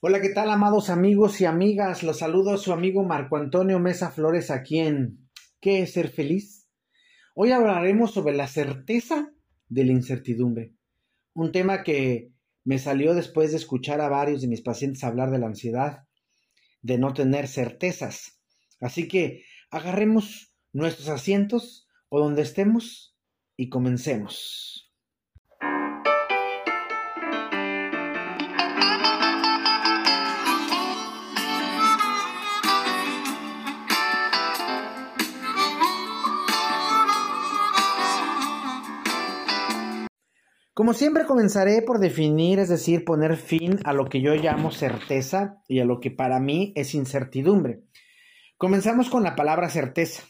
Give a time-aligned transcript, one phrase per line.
[0.00, 2.04] Hola, ¿qué tal, amados amigos y amigas?
[2.04, 5.28] Los saludo a su amigo Marco Antonio Mesa Flores aquí en
[5.60, 6.68] ¿Qué es ser feliz?
[7.34, 9.32] Hoy hablaremos sobre la certeza
[9.68, 10.72] de la incertidumbre,
[11.34, 12.30] un tema que
[12.62, 16.04] me salió después de escuchar a varios de mis pacientes hablar de la ansiedad,
[16.80, 18.40] de no tener certezas.
[18.80, 23.16] Así que agarremos nuestros asientos o donde estemos
[23.56, 24.87] y comencemos.
[40.78, 45.60] Como siempre comenzaré por definir, es decir, poner fin a lo que yo llamo certeza
[45.66, 47.80] y a lo que para mí es incertidumbre.
[48.58, 50.22] Comenzamos con la palabra certeza.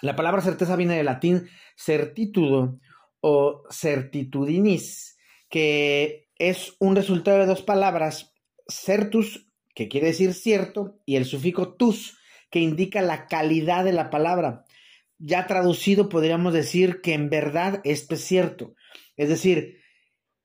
[0.00, 2.80] La palabra certeza viene del latín certitudo
[3.20, 5.16] o certitudinis,
[5.48, 8.34] que es un resultado de dos palabras,
[8.66, 12.18] certus, que quiere decir cierto, y el sufijo tus,
[12.50, 14.64] que indica la calidad de la palabra.
[15.18, 18.74] Ya traducido podríamos decir que en verdad esto es cierto.
[19.16, 19.80] Es decir,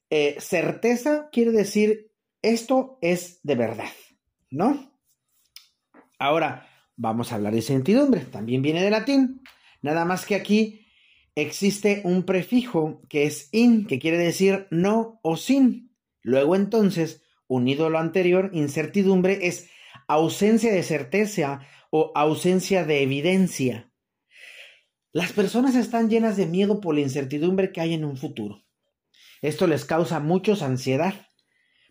[0.09, 3.92] eh, certeza quiere decir esto es de verdad,
[4.50, 5.00] ¿no?
[6.20, 8.22] Ahora, vamos a hablar de certidumbre.
[8.22, 9.42] También viene de latín.
[9.81, 10.88] Nada más que aquí
[11.36, 15.95] existe un prefijo que es in, que quiere decir no o sin.
[16.23, 19.70] Luego entonces, unido a lo anterior, incertidumbre es
[20.08, 23.86] ausencia de certeza o ausencia de evidencia.
[25.17, 28.63] Las personas están llenas de miedo por la incertidumbre que hay en un futuro.
[29.41, 31.15] Esto les causa muchos ansiedad,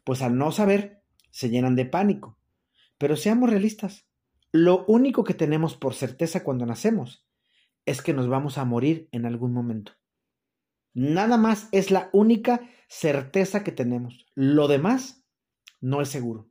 [0.04, 2.38] pues al no saber, se llenan de pánico.
[2.98, 4.06] Pero seamos realistas,
[4.52, 7.26] lo único que tenemos por certeza cuando nacemos
[7.84, 9.90] es que nos vamos a morir en algún momento.
[10.94, 14.24] Nada más es la única certeza que tenemos.
[14.36, 15.24] Lo demás
[15.80, 16.48] no es seguro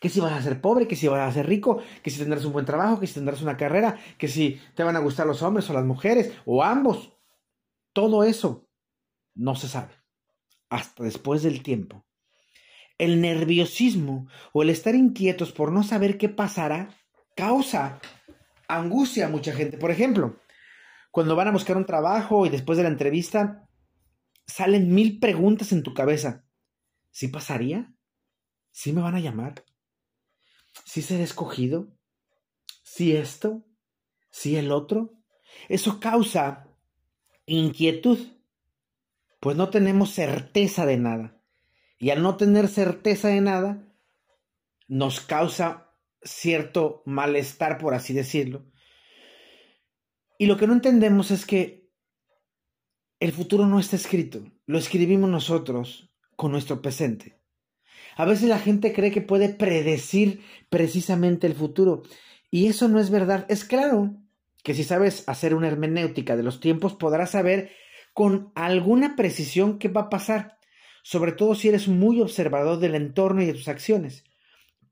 [0.00, 2.44] que si vas a ser pobre, que si vas a ser rico, que si tendrás
[2.44, 5.42] un buen trabajo, que si tendrás una carrera, que si te van a gustar los
[5.42, 7.12] hombres o las mujeres, o ambos.
[7.92, 8.68] Todo eso
[9.34, 9.92] no se sabe
[10.68, 12.04] hasta después del tiempo.
[12.98, 16.90] El nerviosismo o el estar inquietos por no saber qué pasará
[17.36, 18.00] causa
[18.68, 19.78] angustia a mucha gente.
[19.78, 20.40] Por ejemplo,
[21.10, 23.68] cuando van a buscar un trabajo y después de la entrevista
[24.46, 26.44] salen mil preguntas en tu cabeza.
[27.10, 27.93] ¿Sí pasaría?
[28.74, 29.64] ¿Sí me van a llamar?
[30.84, 31.96] ¿Sí seré escogido?
[32.82, 33.64] ¿Sí esto?
[34.30, 35.14] ¿Sí el otro?
[35.68, 36.66] Eso causa
[37.46, 38.18] inquietud,
[39.38, 41.40] pues no tenemos certeza de nada.
[42.00, 43.94] Y al no tener certeza de nada,
[44.88, 48.66] nos causa cierto malestar, por así decirlo.
[50.36, 51.92] Y lo que no entendemos es que
[53.20, 57.43] el futuro no está escrito, lo escribimos nosotros con nuestro presente.
[58.16, 62.02] A veces la gente cree que puede predecir precisamente el futuro.
[62.50, 63.46] Y eso no es verdad.
[63.48, 64.14] Es claro
[64.62, 67.72] que si sabes hacer una hermenéutica de los tiempos, podrás saber
[68.12, 70.58] con alguna precisión qué va a pasar,
[71.02, 74.24] sobre todo si eres muy observador del entorno y de tus acciones.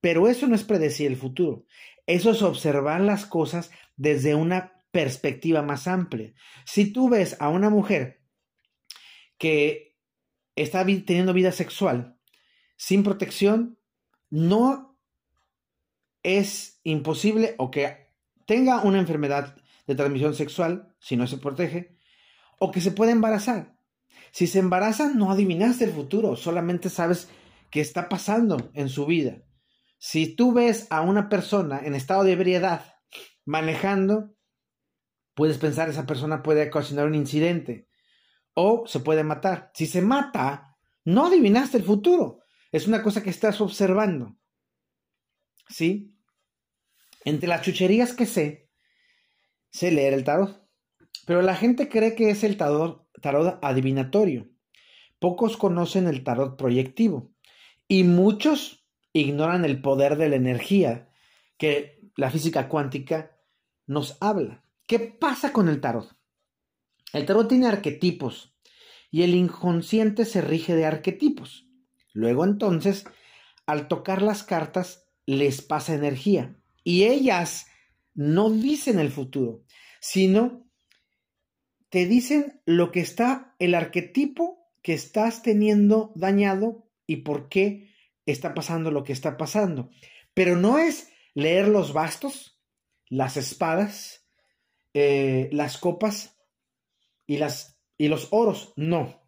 [0.00, 1.64] Pero eso no es predecir el futuro.
[2.06, 6.34] Eso es observar las cosas desde una perspectiva más amplia.
[6.66, 8.20] Si tú ves a una mujer
[9.38, 9.96] que
[10.56, 12.18] está teniendo vida sexual
[12.82, 13.78] sin protección,
[14.28, 14.98] no
[16.24, 18.08] es imposible o que
[18.44, 19.54] tenga una enfermedad
[19.86, 21.96] de transmisión sexual, si no se protege,
[22.58, 23.76] o que se pueda embarazar.
[24.32, 27.28] Si se embaraza, no adivinaste el futuro, solamente sabes
[27.70, 29.44] qué está pasando en su vida.
[29.98, 32.96] Si tú ves a una persona en estado de ebriedad
[33.44, 34.34] manejando,
[35.34, 37.86] puedes pensar esa persona puede ocasionar un incidente
[38.54, 39.70] o se puede matar.
[39.72, 42.41] Si se mata, no adivinaste el futuro,
[42.72, 44.36] es una cosa que estás observando.
[45.68, 46.16] ¿Sí?
[47.24, 48.70] Entre las chucherías que sé,
[49.70, 50.66] sé leer el tarot.
[51.26, 54.48] Pero la gente cree que es el tarot, tarot adivinatorio.
[55.18, 57.32] Pocos conocen el tarot proyectivo.
[57.86, 61.10] Y muchos ignoran el poder de la energía
[61.58, 63.38] que la física cuántica
[63.86, 64.64] nos habla.
[64.86, 66.16] ¿Qué pasa con el tarot?
[67.12, 68.56] El tarot tiene arquetipos
[69.10, 71.68] y el inconsciente se rige de arquetipos.
[72.12, 73.04] Luego entonces,
[73.66, 76.56] al tocar las cartas, les pasa energía.
[76.84, 77.66] Y ellas
[78.14, 79.64] no dicen el futuro,
[80.00, 80.68] sino
[81.88, 87.90] te dicen lo que está, el arquetipo que estás teniendo dañado y por qué
[88.26, 89.90] está pasando lo que está pasando.
[90.34, 92.60] Pero no es leer los bastos,
[93.08, 94.26] las espadas,
[94.94, 96.38] eh, las copas
[97.26, 99.21] y, las, y los oros, no.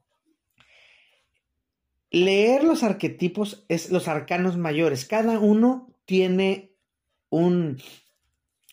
[2.15, 5.05] Leer los arquetipos es los arcanos mayores.
[5.05, 6.71] Cada uno tiene
[7.29, 7.79] un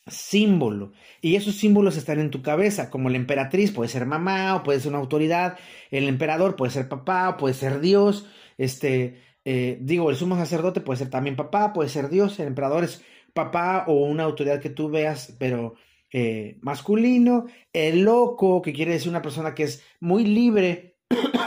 [0.05, 0.91] símbolo
[1.21, 4.79] y esos símbolos están en tu cabeza, como la emperatriz puede ser mamá o puede
[4.79, 5.57] ser una autoridad,
[5.89, 8.27] el emperador puede ser papá o puede ser Dios,
[8.57, 12.83] este, eh, digo, el sumo sacerdote puede ser también papá, puede ser Dios, el emperador
[12.83, 13.03] es
[13.33, 15.75] papá o una autoridad que tú veas, pero
[16.11, 20.90] eh, masculino, el loco, que quiere decir una persona que es muy libre,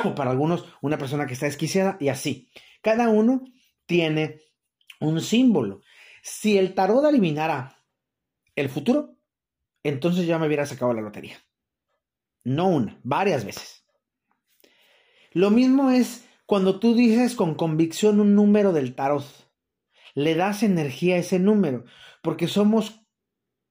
[0.04, 2.50] o para algunos una persona que está desquiciada, y así.
[2.82, 3.44] Cada uno
[3.86, 4.40] tiene
[5.00, 5.80] un símbolo.
[6.22, 7.82] Si el tarot adivinara
[8.56, 9.16] el futuro,
[9.82, 11.38] entonces ya me hubiera sacado la lotería.
[12.44, 13.84] No una, varias veces.
[15.32, 19.24] Lo mismo es cuando tú dices con convicción un número del tarot.
[20.14, 21.84] Le das energía a ese número,
[22.22, 23.04] porque somos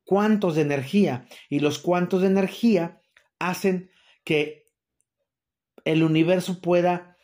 [0.04, 3.02] cuantos de energía y los cuantos de energía
[3.40, 3.90] hacen
[4.24, 4.63] que
[5.86, 7.18] el universo pueda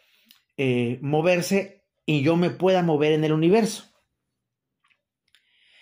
[0.57, 3.85] eh, moverse y yo me pueda mover en el universo.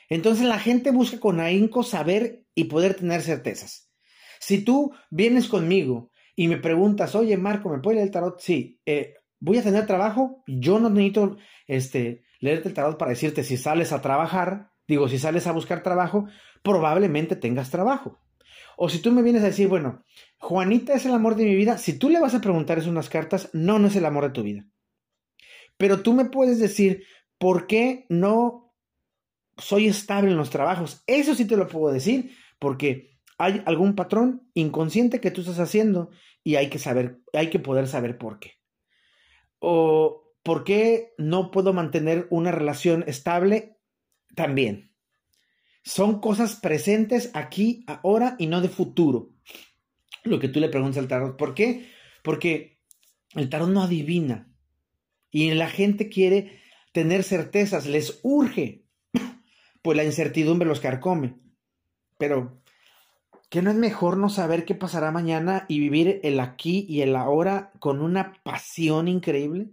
[0.09, 3.91] Entonces la gente busca con ahínco saber y poder tener certezas.
[4.39, 8.39] Si tú vienes conmigo y me preguntas, oye Marco, ¿me puede leer el tarot?
[8.39, 10.43] Sí, eh, voy a tener trabajo.
[10.47, 14.71] Yo no necesito este, leerte el tarot para decirte si sales a trabajar.
[14.87, 16.27] Digo, si sales a buscar trabajo,
[16.61, 18.19] probablemente tengas trabajo.
[18.79, 20.05] O si tú me vienes a decir, bueno,
[20.37, 23.09] Juanita es el amor de mi vida, si tú le vas a preguntar eso unas
[23.09, 24.67] cartas, no, no es el amor de tu vida.
[25.77, 27.03] Pero tú me puedes decir,
[27.39, 28.75] ¿por qué no
[29.57, 31.03] soy estable en los trabajos?
[31.07, 36.11] Eso sí te lo puedo decir, porque hay algún patrón inconsciente que tú estás haciendo
[36.43, 38.53] y hay que saber, hay que poder saber por qué.
[39.57, 43.79] O por qué no puedo mantener una relación estable
[44.35, 44.93] también.
[45.87, 49.29] Son cosas presentes aquí, ahora y no de futuro.
[50.25, 51.37] Lo que tú le preguntas al tarot.
[51.37, 51.89] ¿Por qué?
[52.25, 52.81] Porque
[53.35, 54.53] el tarot no adivina.
[55.31, 56.59] Y la gente quiere
[56.91, 58.83] tener certezas, les urge.
[59.81, 61.39] Pues la incertidumbre los carcome.
[62.17, 62.61] Pero,
[63.49, 67.15] ¿qué no es mejor no saber qué pasará mañana y vivir el aquí y el
[67.15, 69.69] ahora con una pasión increíble?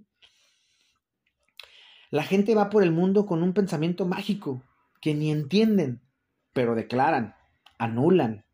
[2.11, 4.63] La gente va por el mundo con un pensamiento mágico
[5.01, 6.04] que ni entienden
[6.55, 7.35] pero declaran,
[7.79, 8.47] anulan,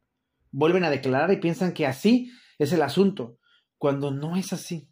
[0.51, 3.39] vuelven a declarar y piensan que así es el asunto,
[3.79, 4.91] cuando no es así.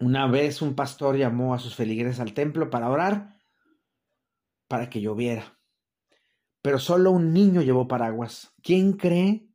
[0.00, 3.34] Una vez un pastor llamó a sus feligreses al templo para orar
[4.68, 5.58] para que lloviera.
[6.62, 8.52] Pero solo un niño llevó paraguas.
[8.62, 9.48] ¿Quién cree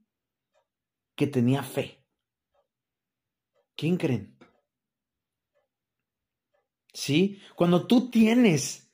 [1.16, 2.06] que tenía fe?
[3.76, 4.38] ¿Quién creen?
[6.94, 7.42] ¿Sí?
[7.56, 8.89] Cuando tú tienes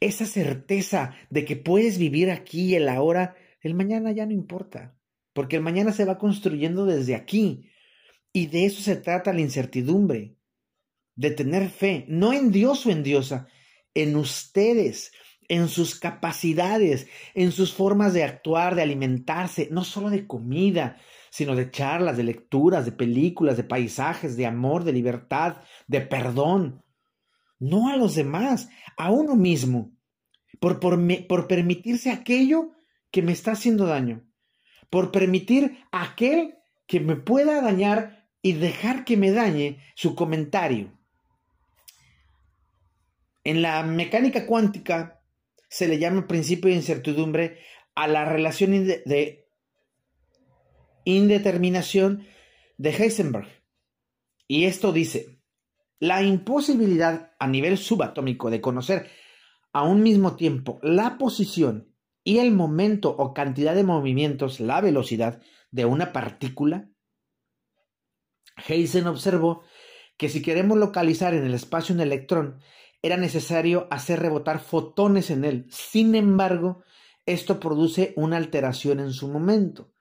[0.00, 4.96] esa certeza de que puedes vivir aquí el ahora, el mañana ya no importa,
[5.34, 7.70] porque el mañana se va construyendo desde aquí.
[8.32, 10.36] Y de eso se trata la incertidumbre,
[11.16, 13.48] de tener fe, no en Dios o en Diosa,
[13.92, 15.12] en ustedes,
[15.48, 20.96] en sus capacidades, en sus formas de actuar, de alimentarse, no solo de comida,
[21.30, 25.56] sino de charlas, de lecturas, de películas, de paisajes, de amor, de libertad,
[25.88, 26.82] de perdón
[27.60, 29.92] no a los demás, a uno mismo,
[30.58, 32.72] por, por, permitirse aquello
[33.10, 34.26] que me está haciendo daño,
[34.88, 40.98] por permitir aquel que me pueda dañar y dejar que me dañe su comentario.
[43.44, 45.22] En la mecánica cuántica
[45.68, 47.58] se le llama principio de incertidumbre
[47.94, 49.46] a la relación de
[51.04, 52.26] indeterminación
[52.76, 53.48] de Heisenberg.
[54.48, 55.39] Y esto dice,
[56.00, 59.08] la imposibilidad a nivel subatómico de conocer
[59.72, 65.40] a un mismo tiempo la posición y el momento o cantidad de movimientos, la velocidad
[65.70, 66.90] de una partícula,
[68.66, 69.62] Heisen observó
[70.16, 72.60] que si queremos localizar en el espacio un electrón,
[73.02, 75.66] era necesario hacer rebotar fotones en él.
[75.70, 76.82] Sin embargo,
[77.24, 79.92] esto produce una alteración en su momento,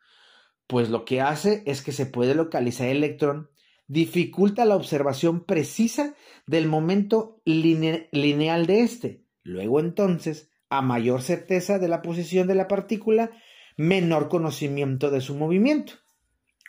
[0.68, 3.50] pues lo que hace es que se puede localizar el electrón
[3.90, 6.16] dificulta la observación precisa
[6.48, 9.26] del momento lineal de éste.
[9.44, 13.32] Luego entonces, a mayor certeza de la posición de la partícula,
[13.78, 15.94] menor conocimiento de su movimiento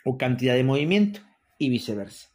[0.04, 1.20] o cantidad de movimiento
[1.58, 2.30] y viceversa.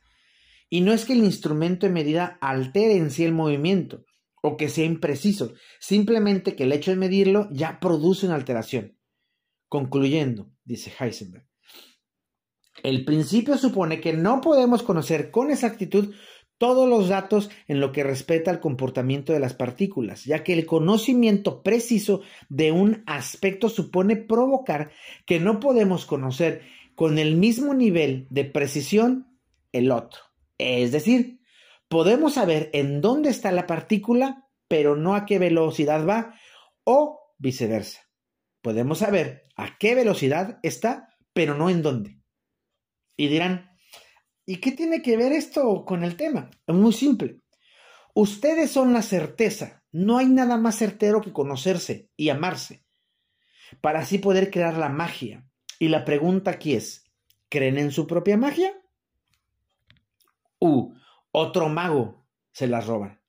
[0.69, 4.05] Y no es que el instrumento de medida altere en sí el movimiento
[4.43, 8.99] o que sea impreciso, simplemente que el hecho de medirlo ya produce una alteración.
[9.67, 11.47] Concluyendo, dice Heisenberg,
[12.85, 16.13] el principio supone que no podemos conocer con exactitud
[16.59, 20.67] todos los datos en lo que respecta al comportamiento de las partículas, ya que el
[20.67, 24.91] conocimiento preciso de un aspecto supone provocar
[25.25, 26.61] que no podemos conocer
[26.93, 29.35] con el mismo nivel de precisión
[29.71, 30.21] el otro.
[30.59, 31.39] Es decir,
[31.89, 36.35] podemos saber en dónde está la partícula, pero no a qué velocidad va,
[36.83, 38.01] o viceversa.
[38.61, 42.24] Podemos saber a qué velocidad está, pero no en dónde.
[43.17, 43.71] Y dirán,
[44.45, 46.49] ¿y qué tiene que ver esto con el tema?
[46.67, 47.41] Es muy simple.
[48.13, 49.83] Ustedes son la certeza.
[49.91, 52.85] No hay nada más certero que conocerse y amarse,
[53.81, 55.47] para así poder crear la magia.
[55.79, 57.05] Y la pregunta aquí es,
[57.49, 58.73] ¿creen en su propia magia?
[60.59, 60.93] Uh,
[61.31, 63.21] otro mago se las roba.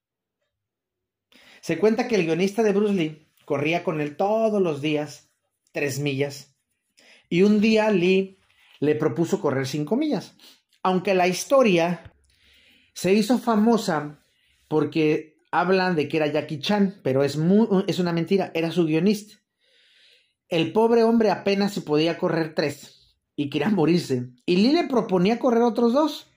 [1.60, 5.32] Se cuenta que el guionista de Bruce Lee corría con él todos los días
[5.72, 6.56] tres millas.
[7.28, 8.38] Y un día Lee
[8.80, 10.36] le propuso correr cinco millas.
[10.82, 12.12] Aunque la historia
[12.94, 14.20] se hizo famosa
[14.68, 17.38] porque hablan de que era Jackie Chan, pero es,
[17.86, 19.36] es una mentira, era su guionista.
[20.48, 24.30] El pobre hombre apenas se podía correr tres y quería morirse.
[24.46, 26.30] Y Lee le proponía correr otros dos.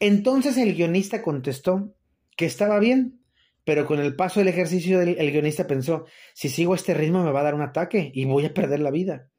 [0.00, 1.94] Entonces el guionista contestó
[2.36, 3.24] que estaba bien,
[3.64, 7.40] pero con el paso del ejercicio el guionista pensó, si sigo este ritmo me va
[7.40, 9.30] a dar un ataque y voy a perder la vida.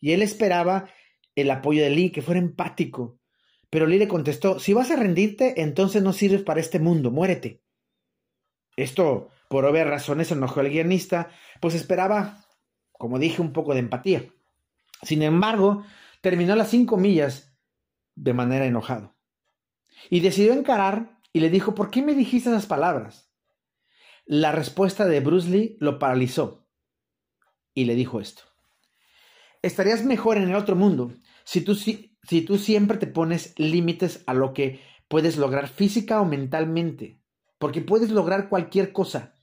[0.00, 0.90] Y él esperaba
[1.40, 3.18] el apoyo de Lee, que fuera empático.
[3.70, 7.62] Pero Lee le contestó, si vas a rendirte, entonces no sirves para este mundo, muérete.
[8.76, 11.30] Esto, por obvias razones, enojó al guionista,
[11.60, 12.44] pues esperaba,
[12.92, 14.24] como dije, un poco de empatía.
[15.02, 15.84] Sin embargo,
[16.20, 17.56] terminó las cinco millas
[18.14, 19.16] de manera enojado.
[20.10, 23.30] Y decidió encarar y le dijo, ¿por qué me dijiste esas palabras?
[24.24, 26.66] La respuesta de Bruce Lee lo paralizó
[27.74, 28.42] y le dijo esto.
[29.62, 31.12] Estarías mejor en el otro mundo
[31.44, 36.20] si tú, si, si tú siempre te pones límites a lo que puedes lograr física
[36.20, 37.20] o mentalmente,
[37.58, 39.34] porque puedes lograr cualquier cosa.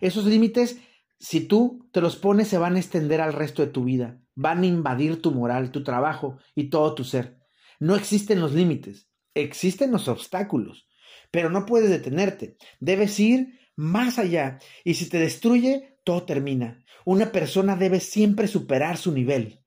[0.00, 0.78] Esos límites,
[1.18, 4.62] si tú te los pones, se van a extender al resto de tu vida, van
[4.62, 7.38] a invadir tu moral, tu trabajo y todo tu ser.
[7.78, 9.08] No existen los límites.
[9.34, 10.88] Existen los obstáculos,
[11.30, 12.56] pero no puedes detenerte.
[12.80, 14.58] Debes ir más allá.
[14.84, 16.84] Y si te destruye, todo termina.
[17.04, 19.64] Una persona debe siempre superar su nivel.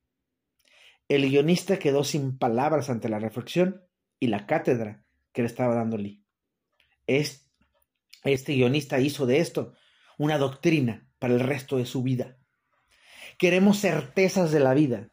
[1.08, 3.84] El guionista quedó sin palabras ante la reflexión
[4.20, 6.26] y la cátedra que le estaba dando Lee.
[7.06, 9.74] Este guionista hizo de esto
[10.18, 12.38] una doctrina para el resto de su vida.
[13.38, 15.12] Queremos certezas de la vida.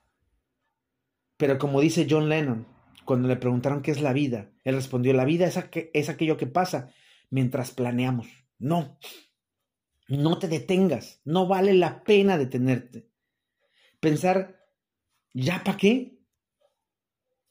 [1.37, 2.67] Pero como dice John Lennon,
[3.05, 5.59] cuando le preguntaron qué es la vida, él respondió, la vida es,
[5.93, 6.93] es aquello que pasa
[7.31, 8.44] mientras planeamos.
[8.65, 8.99] No,
[10.09, 13.11] no te detengas, no vale la pena detenerte.
[14.01, 14.59] Pensar,
[15.35, 16.19] ¿ya para qué?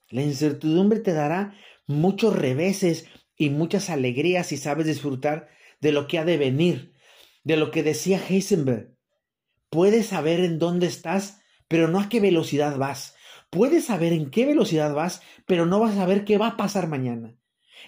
[0.10, 1.56] La incertidumbre te dará
[1.86, 3.06] muchos reveses
[3.38, 5.50] y muchas alegrías si sabes disfrutar
[5.82, 6.96] de lo que ha de venir,
[7.44, 8.98] de lo que decía Heisenberg.
[9.70, 13.14] Puedes saber en dónde estás, pero no a qué velocidad vas.
[13.52, 16.88] Puedes saber en qué velocidad vas, pero no vas a saber qué va a pasar
[16.88, 17.38] mañana.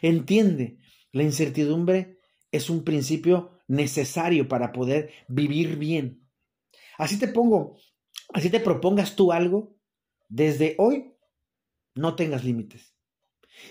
[0.03, 0.77] Entiende,
[1.11, 2.14] la incertidumbre
[2.55, 6.27] es un principio necesario para poder vivir bien.
[6.97, 7.77] Así te pongo,
[8.33, 9.75] así te propongas tú algo,
[10.29, 11.13] desde hoy
[11.95, 12.95] no tengas límites.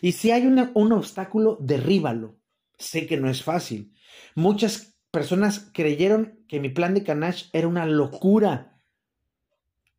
[0.00, 2.38] Y si hay un obstáculo, derríbalo.
[2.78, 3.94] Sé que no es fácil.
[4.34, 8.80] Muchas personas creyeron que mi plan de Canash era una locura.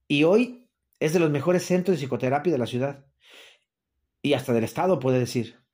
[0.07, 3.05] Y hoy es de los mejores centros de psicoterapia de la ciudad.
[4.21, 5.64] Y hasta del estado, puede decir.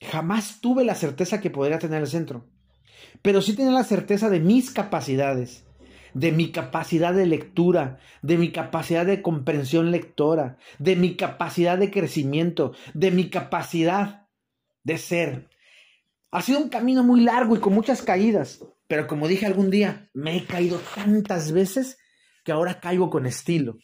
[0.00, 2.46] Jamás tuve la certeza que podría tener el centro.
[3.22, 5.64] Pero sí tenía la certeza de mis capacidades,
[6.14, 11.90] de mi capacidad de lectura, de mi capacidad de comprensión lectora, de mi capacidad de
[11.90, 14.26] crecimiento, de mi capacidad
[14.84, 15.50] de ser.
[16.30, 20.08] Ha sido un camino muy largo y con muchas caídas, pero como dije algún día,
[20.14, 21.98] me he caído tantas veces
[22.44, 23.78] que ahora caigo con estilo.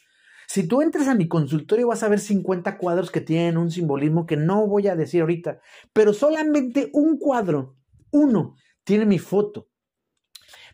[0.46, 4.26] Si tú entras a mi consultorio vas a ver 50 cuadros que tienen un simbolismo
[4.26, 5.60] que no voy a decir ahorita,
[5.92, 7.76] pero solamente un cuadro,
[8.10, 9.68] uno, tiene mi foto.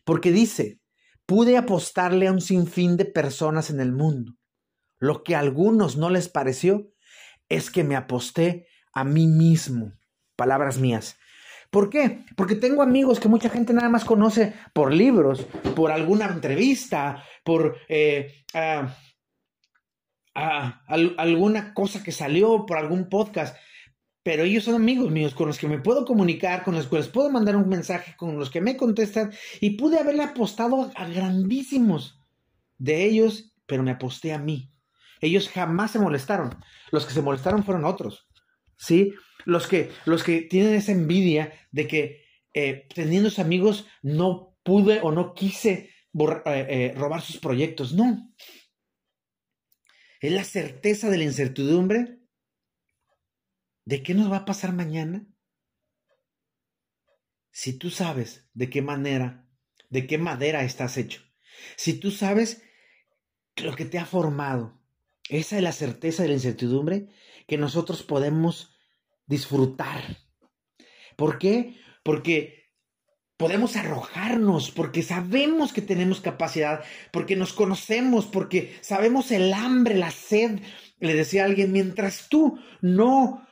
[0.05, 0.81] Porque dice,
[1.27, 4.35] pude apostarle a un sinfín de personas en el mundo.
[4.99, 6.93] Lo que a algunos no les pareció
[7.49, 9.93] es que me aposté a mí mismo.
[10.37, 11.17] Palabras mías.
[11.71, 12.25] ¿Por qué?
[12.37, 17.79] Porque tengo amigos que mucha gente nada más conoce por libros, por alguna entrevista, por
[17.89, 18.95] eh, ah,
[20.35, 23.57] a, alguna cosa que salió por algún podcast,
[24.23, 27.09] pero ellos son amigos míos con los que me puedo comunicar, con los que les
[27.09, 32.21] puedo mandar un mensaje, con los que me contestan y pude haberle apostado a, grandísimos
[32.79, 34.71] de ellos, pero me aposté a mí.
[35.21, 36.51] Ellos jamás se molestaron.
[36.91, 38.29] Los que se molestaron fueron otros.
[38.77, 39.13] ¿Sí?
[39.45, 42.23] Los que, los que tienen esa envidia de que
[42.55, 47.93] eh, teniendo amigos no pude o no quise eh, eh, robar sus proyectos.
[47.93, 48.33] No,
[50.23, 52.21] es la certeza de la incertidumbre
[53.85, 55.27] de qué nos va a pasar mañana.
[57.55, 59.47] si tú sabes de qué manera,
[59.91, 61.21] de qué madera estás hecho,
[61.77, 62.63] si tú sabes
[63.57, 64.81] lo que te ha formado,
[65.29, 67.09] esa es la certeza de la incertidumbre
[67.47, 68.75] que nosotros podemos
[69.27, 70.19] disfrutar.
[71.17, 71.77] ¿Por qué?
[72.03, 72.62] Porque
[73.43, 80.13] podemos arrojarnos, porque sabemos que tenemos capacidad, porque nos conocemos, porque sabemos el hambre, la
[80.13, 80.61] sed.
[81.01, 83.45] Le decía alguien, mientras tú no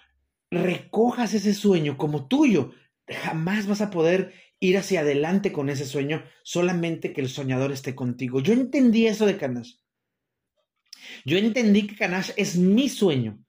[0.48, 2.72] recojas ese sueño como tuyo,
[3.08, 7.96] jamás vas a poder ir hacia adelante con ese sueño, solamente que el soñador esté
[7.96, 8.38] contigo.
[8.38, 9.72] Yo entendí eso de Canash.
[11.24, 13.44] Yo entendí que Canash es mi sueño,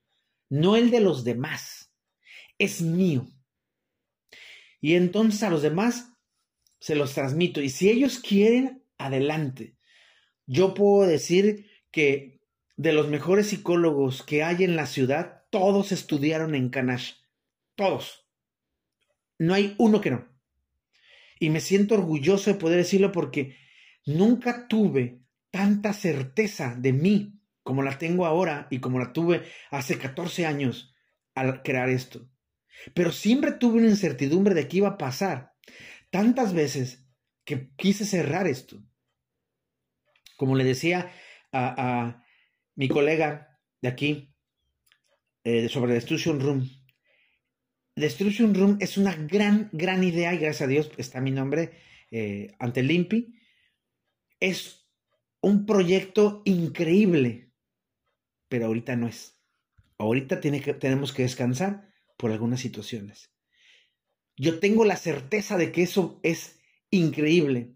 [0.49, 1.93] no el de los demás.
[2.57, 3.27] Es mío.
[4.81, 6.10] Y entonces a los demás
[6.81, 7.61] se los transmito.
[7.61, 9.77] Y si ellos quieren, adelante.
[10.47, 12.41] Yo puedo decir que
[12.75, 17.13] de los mejores psicólogos que hay en la ciudad, todos estudiaron en Canash.
[17.75, 18.27] Todos.
[19.37, 20.27] No hay uno que no.
[21.39, 23.57] Y me siento orgulloso de poder decirlo porque
[24.05, 25.21] nunca tuve
[25.51, 30.95] tanta certeza de mí como la tengo ahora y como la tuve hace 14 años
[31.35, 32.27] al crear esto.
[32.95, 35.50] Pero siempre tuve una incertidumbre de qué iba a pasar.
[36.11, 37.07] Tantas veces
[37.45, 38.83] que quise cerrar esto.
[40.37, 41.11] Como le decía
[41.51, 42.23] a,
[42.75, 44.33] mi colega de aquí
[45.43, 46.69] eh, sobre Destruction Room.
[47.95, 51.71] Destruction Room es una gran, gran idea y gracias a Dios está mi nombre
[52.11, 53.33] eh, ante Limpi.
[54.39, 54.87] Es
[55.41, 57.51] un proyecto increíble,
[58.47, 59.39] pero ahorita no es.
[59.97, 63.30] Ahorita tiene que, tenemos que descansar por algunas situaciones.
[64.41, 67.75] Yo tengo la certeza de que eso es increíble.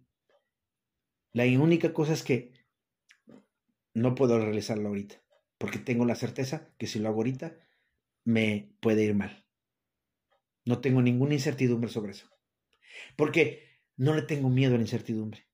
[1.31, 2.53] La única cosa es que
[3.93, 5.21] no puedo realizarlo ahorita,
[5.59, 7.55] porque tengo la certeza que si lo hago ahorita,
[8.23, 9.45] me puede ir mal.
[10.65, 12.31] No tengo ninguna incertidumbre sobre eso.
[13.15, 15.47] Porque no le tengo miedo a la incertidumbre,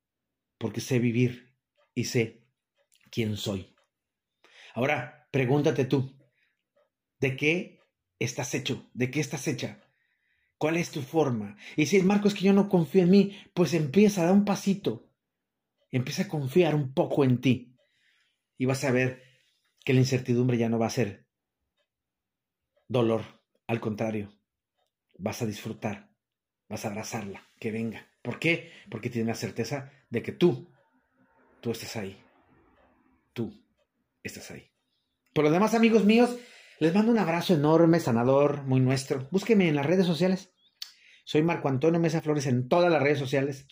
[0.57, 1.57] porque sé vivir
[1.93, 2.47] y sé
[3.11, 3.75] quién soy.
[4.75, 6.17] Ahora, pregúntate tú,
[7.19, 7.81] ¿de qué
[8.17, 8.89] estás hecho?
[8.93, 9.90] ¿De qué estás hecha?
[10.61, 11.57] ¿Cuál es tu forma?
[11.75, 14.45] Y si es Marcos que yo no confío en mí, pues empieza, a dar un
[14.45, 15.09] pasito.
[15.89, 17.75] Empieza a confiar un poco en ti.
[18.59, 19.23] Y vas a ver
[19.83, 21.25] que la incertidumbre ya no va a ser
[22.87, 23.23] dolor.
[23.65, 24.37] Al contrario,
[25.17, 26.11] vas a disfrutar,
[26.69, 28.11] vas a abrazarla, que venga.
[28.21, 28.71] ¿Por qué?
[28.91, 30.71] Porque tienes la certeza de que tú,
[31.61, 32.23] tú estás ahí.
[33.33, 33.51] Tú
[34.21, 34.69] estás ahí.
[35.33, 36.37] Por los demás, amigos míos,
[36.81, 39.27] les mando un abrazo enorme, sanador, muy nuestro.
[39.29, 40.51] Búsqueme en las redes sociales.
[41.25, 43.67] Soy Marco Antonio Mesa Flores en todas las redes sociales.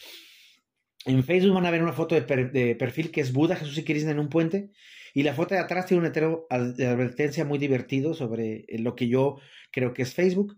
[1.06, 4.12] En Facebook van a ver una foto de, perfil que es Buda, Jesús y Krishna
[4.12, 4.70] en un puente.
[5.16, 8.96] Y la foto de atrás tiene un letrero de advertencia muy divertido sobre eh, lo
[8.96, 9.38] que yo
[9.72, 10.56] creo que es Facebook.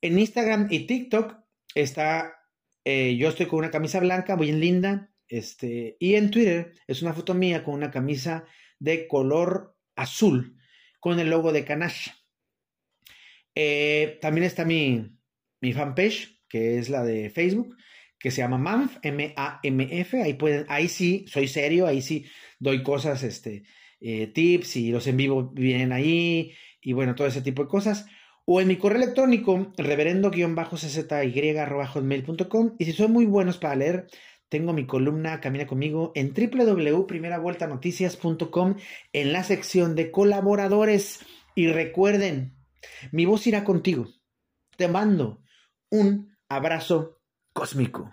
[0.00, 1.36] En Instagram y TikTok
[1.76, 2.34] está,
[2.84, 5.12] eh, yo estoy con una camisa blanca, muy linda.
[5.28, 8.46] Este, y en Twitter es una foto mía con una camisa
[8.80, 10.56] de color azul
[11.04, 12.08] con el logo de Canash.
[13.54, 15.06] Eh, también está mi,
[15.60, 17.76] mi fanpage, que es la de Facebook,
[18.18, 20.22] que se llama MAMF, M-A-M-F.
[20.22, 22.24] Ahí, pueden, ahí sí, soy serio, ahí sí
[22.58, 23.64] doy cosas, este,
[24.00, 28.06] eh, tips y los en vivo vienen ahí y bueno, todo ese tipo de cosas.
[28.46, 32.76] O en mi correo electrónico, reverendo-czy.com.
[32.78, 34.06] Y si son muy buenos para leer,
[34.54, 38.76] tengo mi columna Camina conmigo en www.primeravueltanoticias.com
[39.12, 41.26] en la sección de colaboradores.
[41.56, 42.56] Y recuerden,
[43.10, 44.06] mi voz irá contigo.
[44.76, 45.42] Te mando
[45.90, 47.18] un abrazo
[47.52, 48.12] cósmico.